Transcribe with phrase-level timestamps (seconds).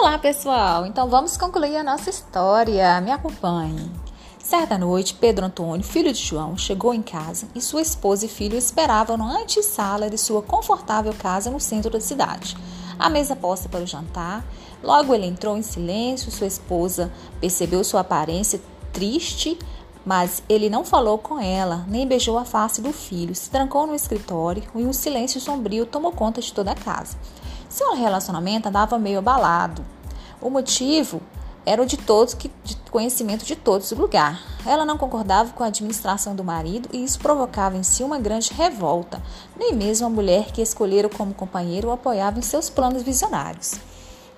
[0.00, 0.86] Olá, pessoal!
[0.86, 2.98] Então vamos concluir a nossa história.
[3.02, 3.92] Me acompanhe.
[4.42, 8.56] Certa noite, Pedro Antônio, filho de João, chegou em casa e sua esposa e filho
[8.56, 12.56] esperavam na antessala de sua confortável casa no centro da cidade.
[12.98, 14.42] A mesa posta para o jantar.
[14.82, 16.32] Logo ele entrou em silêncio.
[16.32, 18.58] Sua esposa percebeu sua aparência
[18.94, 19.58] triste,
[20.02, 23.34] mas ele não falou com ela, nem beijou a face do filho.
[23.34, 27.18] Se trancou no escritório e um silêncio sombrio tomou conta de toda a casa.
[27.70, 29.84] Seu relacionamento andava meio abalado.
[30.40, 31.20] O motivo
[31.66, 34.42] era o de todos, que, de conhecimento de todos do lugar.
[34.64, 38.52] Ela não concordava com a administração do marido e isso provocava em si uma grande
[38.54, 39.22] revolta.
[39.56, 43.74] Nem mesmo a mulher que escolhera como companheiro o apoiava em seus planos visionários.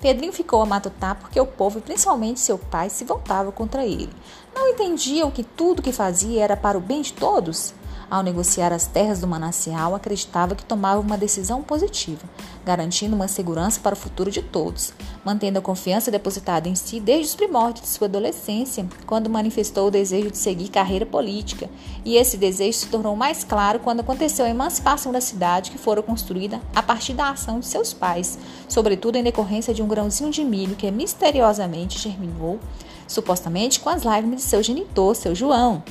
[0.00, 4.12] Pedrinho ficou a matutar porque o povo, principalmente seu pai, se voltava contra ele.
[4.52, 7.72] Não entendiam que tudo que fazia era para o bem de todos?
[8.12, 12.28] Ao negociar as terras do manancial, acreditava que tomava uma decisão positiva,
[12.62, 14.92] garantindo uma segurança para o futuro de todos,
[15.24, 19.90] mantendo a confiança depositada em si desde os primórdios de sua adolescência, quando manifestou o
[19.90, 21.70] desejo de seguir carreira política.
[22.04, 26.02] E esse desejo se tornou mais claro quando aconteceu a emancipação da cidade, que fora
[26.02, 28.38] construída a partir da ação de seus pais,
[28.68, 32.60] sobretudo em decorrência de um grãozinho de milho que misteriosamente germinou,
[33.08, 35.82] supostamente com as lágrimas de seu genitor, seu João.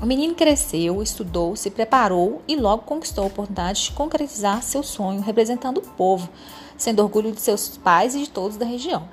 [0.00, 5.22] O menino cresceu, estudou, se preparou e logo conquistou a oportunidade de concretizar seu sonho
[5.22, 6.28] representando o povo,
[6.76, 9.08] sendo orgulho de seus pais e de todos da região.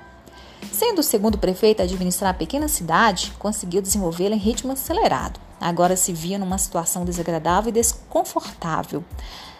[0.70, 5.40] Sendo o segundo prefeito a administrar a pequena cidade, conseguiu desenvolvê-la em ritmo acelerado.
[5.58, 9.02] Agora se via numa situação desagradável e desconfortável.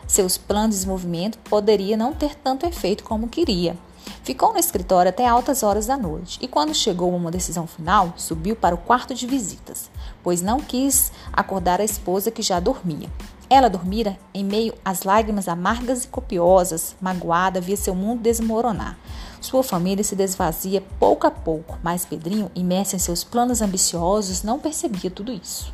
[0.07, 3.77] Seus planos de desenvolvimento poderiam não ter tanto efeito como queria.
[4.25, 8.57] Ficou no escritório até altas horas da noite e, quando chegou uma decisão final, subiu
[8.57, 9.91] para o quarto de visitas,
[10.23, 13.11] pois não quis acordar a esposa que já dormia.
[13.51, 18.99] Ela dormira em meio às lágrimas amargas e copiosas, magoada, via seu mundo desmoronar.
[19.43, 24.59] Sua família se desvazia pouco a pouco, mas Pedrinho, imerso em seus planos ambiciosos, não
[24.59, 25.71] percebia tudo isso.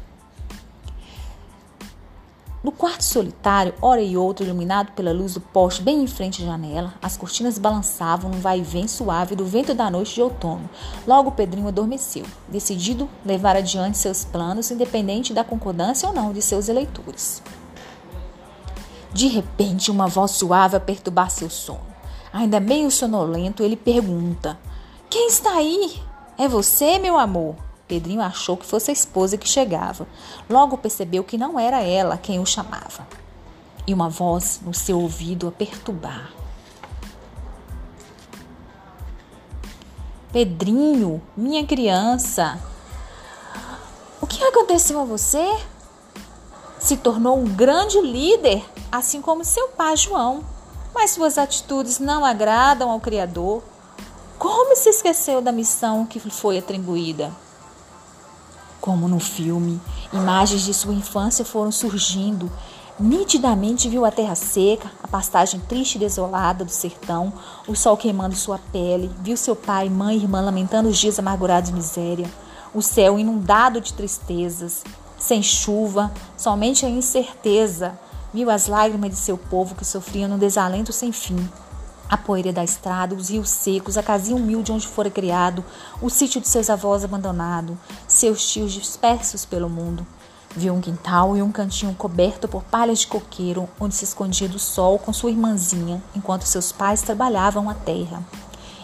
[2.63, 6.47] No quarto solitário, hora e outra iluminado pela luz do poste bem em frente à
[6.47, 10.69] janela, as cortinas balançavam no vai e vem suave do vento da noite de outono.
[11.07, 16.69] Logo Pedrinho adormeceu, decidido levar adiante seus planos, independente da concordância ou não de seus
[16.69, 17.43] eleitores.
[19.11, 21.81] De repente, uma voz suave a perturbar seu sono.
[22.31, 24.59] Ainda meio sonolento, ele pergunta:
[25.09, 25.95] Quem está aí?
[26.37, 27.70] É você, meu amor?
[27.91, 30.07] Pedrinho achou que fosse a esposa que chegava.
[30.49, 33.05] Logo percebeu que não era ela quem o chamava.
[33.85, 36.31] E uma voz no seu ouvido a perturbar.
[40.33, 42.61] Pedrinho, minha criança,
[44.21, 45.45] o que aconteceu a você?
[46.79, 50.45] Se tornou um grande líder, assim como seu pai João,
[50.95, 53.65] mas suas atitudes não agradam ao Criador.
[54.39, 57.33] Como se esqueceu da missão que lhe foi atribuída?
[58.81, 59.79] Como no filme,
[60.13, 62.51] imagens de sua infância foram surgindo.
[62.99, 67.33] Nitidamente viu a terra seca, a pastagem triste e desolada do sertão,
[67.67, 71.71] o sol queimando sua pele, viu seu pai, mãe e irmã lamentando os dias amargurados
[71.71, 72.31] de miséria,
[72.75, 74.83] o céu inundado de tristezas,
[75.19, 77.99] sem chuva, somente a incerteza,
[78.33, 81.49] viu as lágrimas de seu povo que sofria num desalento sem fim
[82.11, 85.65] a poeira da estrada, os rios secos, a casinha humilde onde fora criado,
[86.03, 87.79] o sítio de seus avós abandonado,
[88.21, 90.07] seus tios dispersos pelo mundo.
[90.55, 94.59] Viu um quintal e um cantinho coberto por palhas de coqueiro, onde se escondia do
[94.59, 98.23] sol com sua irmãzinha, enquanto seus pais trabalhavam a terra.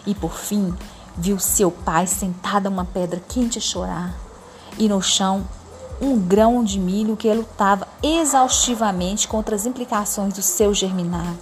[0.07, 0.73] E por fim,
[1.15, 4.17] viu seu pai sentado a uma pedra quente a chorar,
[4.75, 5.45] e no chão
[6.01, 11.35] um grão de milho que lutava exaustivamente contra as implicações do seu germinar.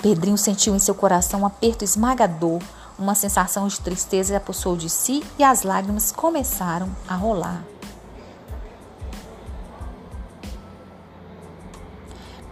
[0.00, 2.60] Pedrinho sentiu em seu coração um aperto esmagador,
[3.02, 7.62] uma sensação de tristeza apossou de si e as lágrimas começaram a rolar.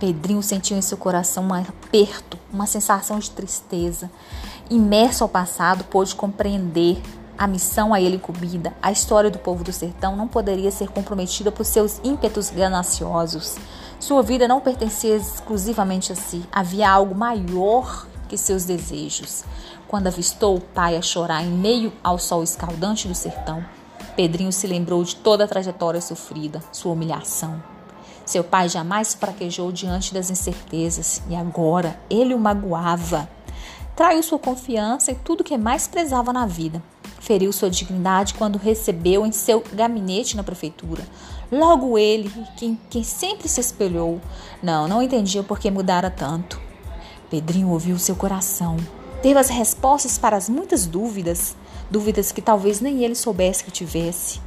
[0.01, 4.11] Pedrinho sentiu em seu coração um aperto, uma sensação de tristeza.
[4.69, 7.01] Imerso ao passado, pôde compreender
[7.39, 8.75] a missão a ele incumbida.
[8.83, 13.57] A história do povo do sertão não poderia ser comprometida por seus ímpetos gananciosos.
[13.99, 19.45] Sua vida não pertencia exclusivamente a si, havia algo maior que seus desejos.
[19.89, 23.65] Quando avistou o pai a chorar em meio ao sol escaldante do sertão,
[24.15, 27.61] Pedrinho se lembrou de toda a trajetória sofrida, sua humilhação.
[28.25, 33.29] Seu pai jamais fraquejou diante das incertezas e agora ele o magoava.
[33.97, 36.81] Traiu sua confiança e tudo que mais prezava na vida.
[37.19, 41.03] Feriu sua dignidade quando recebeu em seu gabinete na prefeitura.
[41.51, 44.21] Logo ele, quem, quem sempre se espelhou,
[44.63, 46.70] não, não entendia por que mudara tanto.
[47.31, 48.77] Pedrinho ouviu seu coração.
[49.23, 51.55] teve as respostas para as muitas dúvidas,
[51.89, 54.41] dúvidas que talvez nem ele soubesse que tivesse.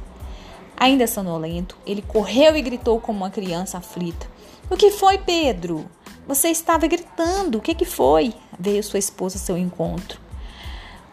[0.76, 4.26] Ainda sonolento, ele correu e gritou como uma criança aflita:
[4.70, 5.88] O que foi, Pedro?
[6.26, 7.58] Você estava gritando.
[7.58, 8.34] O que, que foi?
[8.58, 10.20] Veio sua esposa ao seu encontro.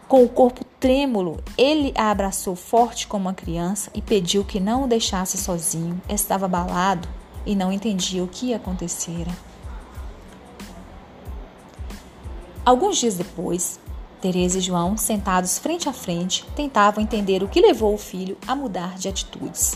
[0.08, 4.84] Com o corpo trêmulo, ele a abraçou forte como uma criança e pediu que não
[4.84, 6.00] o deixasse sozinho.
[6.06, 7.08] Estava abalado
[7.46, 9.30] e não entendia o que acontecera.
[12.64, 13.80] Alguns dias depois,
[14.20, 18.54] Teresa e João, sentados frente a frente, tentavam entender o que levou o filho a
[18.54, 19.74] mudar de atitudes.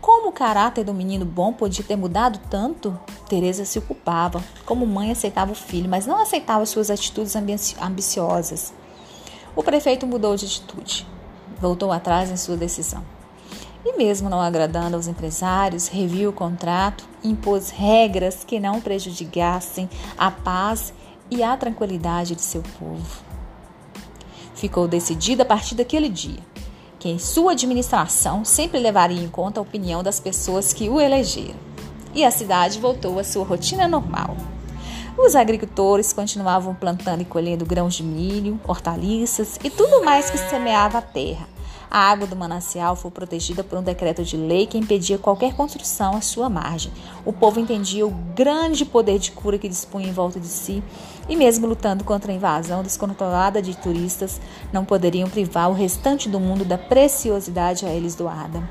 [0.00, 2.96] Como o caráter do menino bom podia ter mudado tanto?
[3.28, 4.40] Teresa se ocupava.
[4.64, 8.72] Como mãe, aceitava o filho, mas não aceitava suas atitudes ambiciosas.
[9.56, 11.04] O prefeito mudou de atitude.
[11.60, 13.02] Voltou atrás em sua decisão.
[13.84, 20.30] E mesmo não agradando aos empresários, reviu o contrato, impôs regras que não prejudicassem a
[20.30, 20.92] paz
[21.30, 23.24] e a tranquilidade de seu povo.
[24.54, 26.40] Ficou decidido a partir daquele dia
[26.98, 31.54] que em sua administração sempre levaria em conta a opinião das pessoas que o elegeram.
[32.14, 34.36] E a cidade voltou à sua rotina normal.
[35.18, 40.98] Os agricultores continuavam plantando e colhendo grãos de milho, hortaliças e tudo mais que semeava
[40.98, 41.55] a terra.
[41.90, 46.16] A água do manancial foi protegida por um decreto de lei que impedia qualquer construção
[46.16, 46.92] à sua margem.
[47.24, 50.82] O povo entendia o grande poder de cura que dispunha em volta de si
[51.28, 54.40] e, mesmo lutando contra a invasão descontrolada de turistas,
[54.72, 58.62] não poderiam privar o restante do mundo da preciosidade a eles doada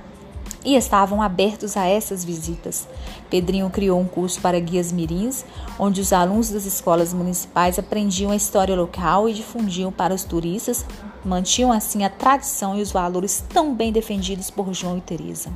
[0.65, 2.87] e estavam abertos a essas visitas.
[3.29, 5.45] Pedrinho criou um curso para guias mirins,
[5.77, 10.83] onde os alunos das escolas municipais aprendiam a história local e difundiam para os turistas,
[11.25, 15.49] mantinham assim a tradição e os valores tão bem defendidos por João e Teresa.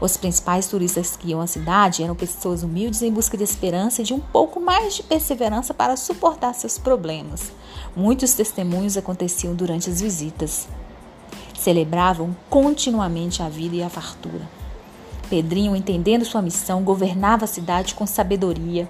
[0.00, 4.04] Os principais turistas que iam à cidade eram pessoas humildes em busca de esperança e
[4.04, 7.52] de um pouco mais de perseverança para suportar seus problemas.
[7.94, 10.66] Muitos testemunhos aconteciam durante as visitas.
[11.56, 14.50] Celebravam continuamente a vida e a fartura.
[15.30, 18.88] Pedrinho, entendendo sua missão, governava a cidade com sabedoria.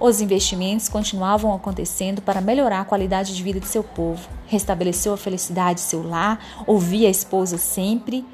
[0.00, 4.28] Os investimentos continuavam acontecendo para melhorar a qualidade de vida de seu povo.
[4.46, 8.24] Restabeleceu a felicidade de seu lar, ouvia a esposa sempre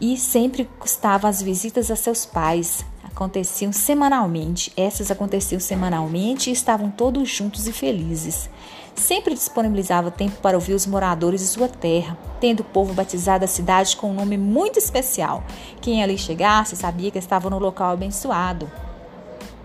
[0.00, 2.84] e sempre custava as visitas a seus pais.
[3.04, 4.72] Aconteciam semanalmente.
[4.76, 8.50] Essas aconteciam semanalmente e estavam todos juntos e felizes
[8.98, 13.48] sempre disponibilizava tempo para ouvir os moradores de sua terra, tendo o povo batizado a
[13.48, 15.42] cidade com um nome muito especial.
[15.80, 18.70] Quem ali chegasse sabia que estava no local abençoado.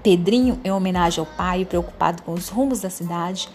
[0.03, 3.49] Pedrinho, em homenagem ao pai, preocupado com os rumos da cidade,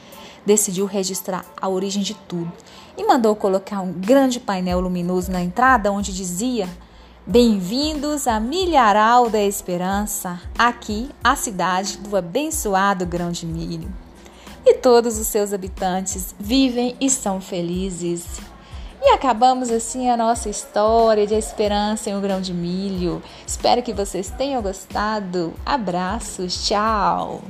[0.46, 2.50] decidiu registrar a origem de tudo
[2.96, 6.66] e mandou colocar um grande painel luminoso na entrada onde dizia:
[7.26, 13.92] Bem-vindos a Milharal da Esperança, aqui a cidade do abençoado grão de milho
[14.64, 18.40] e todos os seus habitantes vivem e são felizes.
[19.00, 23.22] E acabamos assim a nossa história de esperança em um grão de milho.
[23.46, 25.54] Espero que vocês tenham gostado.
[25.64, 27.40] Abraços, tchau!